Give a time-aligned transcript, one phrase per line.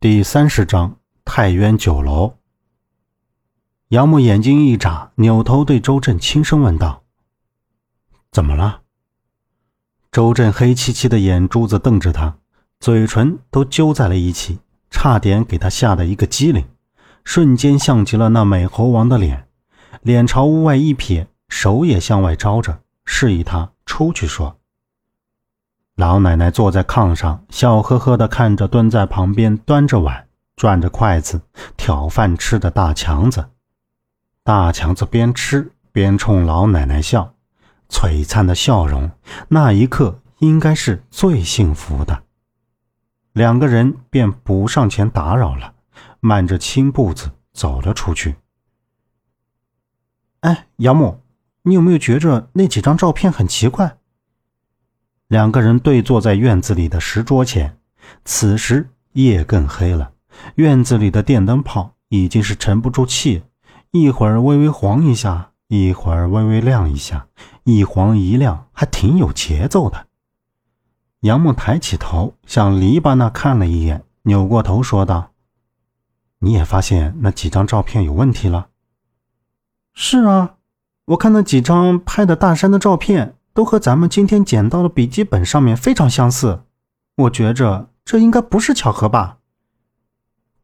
[0.00, 2.36] 第三十章太渊酒楼。
[3.88, 7.02] 杨木眼睛一眨，扭头对周震轻声问道
[8.30, 8.82] ：“怎么了？”
[10.12, 12.38] 周震黑漆漆的眼珠子瞪着他，
[12.78, 16.64] 嘴唇都揪在了一起，差点给他吓得一个机灵，
[17.24, 19.48] 瞬间像极了那美猴王的脸，
[20.02, 24.57] 脸朝屋外一撇，手也向外招着，示意他出去说。
[25.98, 31.42] 老奶奶坐在炕上，笑呵呵地看着蹲在旁边端着碗、转着筷子
[31.76, 33.46] 挑饭吃的大强子。
[34.44, 37.34] 大强子边吃边冲老奶奶笑，
[37.88, 39.10] 璀璨的笑容，
[39.48, 42.22] 那一刻应该是最幸福的。
[43.32, 45.72] 两个人便不上前打扰了，
[46.20, 48.36] 迈着轻步子走了出去。
[50.42, 51.18] 哎，杨木，
[51.62, 53.97] 你有没有觉着那几张照片很奇怪？
[55.28, 57.76] 两个人对坐在院子里的石桌前，
[58.24, 60.12] 此时夜更黑了，
[60.54, 63.42] 院子里的电灯泡已经是沉不住气，
[63.90, 67.26] 一会儿微微黄一下，一会儿微微亮一下，
[67.64, 70.06] 一黄一亮，还挺有节奏的。
[71.20, 75.32] 杨木抬起头向篱笆那看了一眼，扭过头说道
[76.40, 78.68] ：“你也发现那几张照片有问题了
[79.92, 80.54] ？”“是啊，
[81.04, 86.62] 我看那几张拍的大山的照片。”都和咱们今天捡到的笔记本上面非常相似，
[87.16, 89.38] 我觉着这应该不是巧合吧？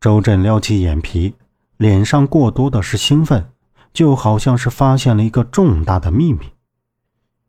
[0.00, 1.34] 周震撩起眼皮，
[1.76, 3.50] 脸上过多的是兴奋，
[3.92, 6.52] 就好像是发现了一个重大的秘密。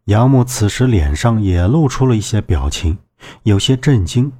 [0.06, 2.98] 杨木此时脸上也露出了一些表情，
[3.44, 4.34] 有些震惊，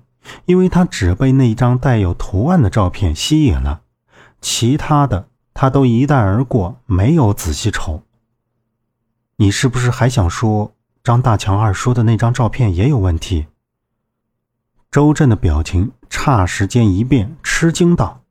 [0.46, 3.82] 因为他只被那张带有图案的照片吸引了，
[4.42, 8.02] 其他的他都一带而过，没有仔细瞅。
[9.36, 10.72] 你是不是还想说？
[11.06, 13.46] 张大强二叔的那张照片也有问题。
[14.90, 18.24] 周震的表情霎时间一变，吃惊道：“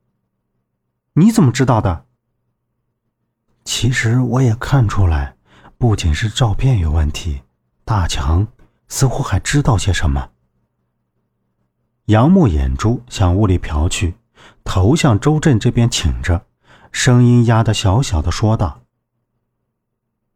[1.14, 2.04] 你怎么知道的？”
[3.64, 5.36] 其实我也看出来，
[5.78, 7.42] 不仅是照片有问题，
[7.84, 8.44] 大强
[8.88, 10.30] 似乎还知道些什么。
[12.06, 14.16] 杨木眼珠向屋里瞟去，
[14.64, 16.44] 头向周震这边倾着，
[16.90, 18.80] 声音压得小小的说道：“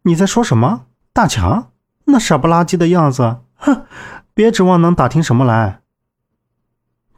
[0.02, 0.86] 你在说什么？
[1.12, 1.72] 大强？”
[2.10, 3.84] 那傻不拉几的样子，哼！
[4.32, 5.80] 别指望能打听什么来。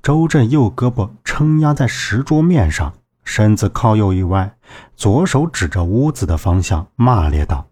[0.03, 4.55] 周震右胳膊撑压在石桌面上，身子靠右一歪，
[4.97, 7.69] 左手指着屋子的方向，骂咧道：“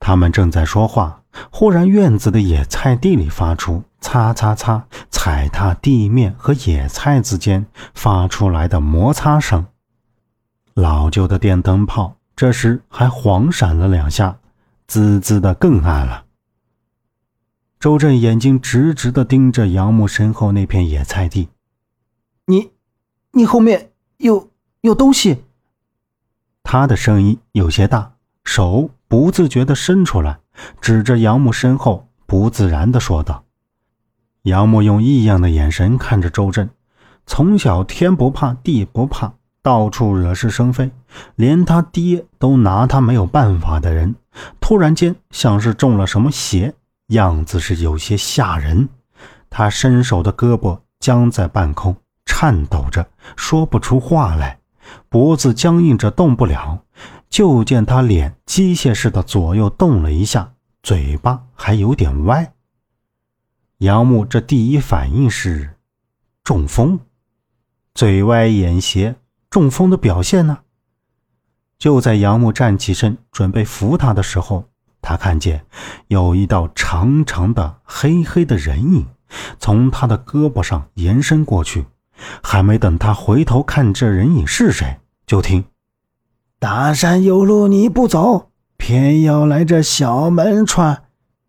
[0.00, 9.66] 他们正在说话，忽然院子的野菜地里发出擦擦擦踩踏地面和野菜之间发出来的摩擦声。
[10.72, 14.36] 老旧的电灯泡这时还晃闪了两下。”
[14.86, 16.24] 滋滋的更暗了。
[17.80, 21.48] 周震眼睛直直的盯着杨木身后那片野菜地，
[22.46, 22.70] 你，
[23.32, 24.50] 你后面有
[24.80, 25.44] 有东西。
[26.62, 28.14] 他的声音有些大，
[28.44, 30.40] 手不自觉的伸出来，
[30.80, 33.44] 指着杨木身后，不自然的说道。
[34.42, 36.70] 杨木用异样的眼神看着周震，
[37.26, 39.34] 从小天不怕地不怕。
[39.62, 40.90] 到处惹是生非，
[41.36, 44.14] 连他爹都拿他没有办法的人，
[44.60, 46.74] 突然间像是中了什么邪，
[47.08, 48.88] 样子是有些吓人。
[49.50, 54.58] 他伸手的胳膊僵在半空，颤抖着说不出话来，
[55.08, 56.84] 脖子僵硬着动不了。
[57.30, 62.52] 就见他脸机械似的左右动了一下，嘴巴还有点歪。
[63.78, 65.76] 杨木这第一反应是
[66.42, 67.00] 中风，
[67.94, 69.16] 嘴歪眼斜。
[69.50, 70.58] 中风的表现呢？
[71.84, 74.64] 就在杨木站起身准备扶他的时候，
[75.02, 75.66] 他看见
[76.06, 79.06] 有一道长长的黑黑的人影
[79.58, 81.84] 从他的胳膊上延伸过去。
[82.42, 84.96] 还没等他回头看这人影是谁，
[85.26, 85.62] 就听
[86.58, 91.02] ：“大山有路你不走，偏要来这小门串，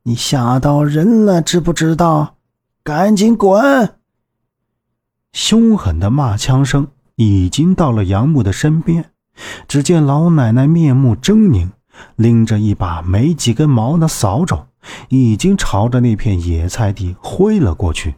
[0.04, 2.36] 你吓到人了，知不知道？
[2.84, 3.96] 赶紧滚！”
[5.32, 6.90] 凶狠的骂腔声。
[7.16, 9.12] 已经到了杨木的身边，
[9.68, 11.70] 只见老奶奶面目狰狞，
[12.16, 14.66] 拎着一把没几根毛的扫帚，
[15.10, 18.16] 已经朝着那片野菜地挥了过去。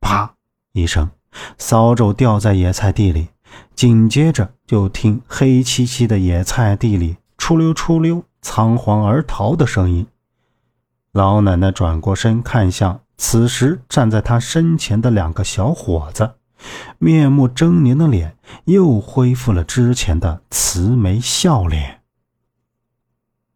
[0.00, 0.34] 啪
[0.72, 1.10] 一声，
[1.58, 3.28] 扫帚掉在野菜地里，
[3.74, 10.06] 紧接着就听黑漆漆的野菜地里出溜出溜、仓皇而逃的声音。
[11.12, 16.34] 老奶奶转过身看向此时站在她身前的两个小伙子。
[16.98, 22.00] 面目狰狞的脸又恢复了之前的慈眉笑脸。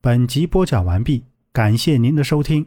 [0.01, 2.67] 本集播讲完毕，感谢您的收听。